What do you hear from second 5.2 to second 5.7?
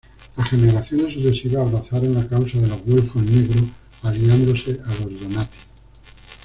Donati.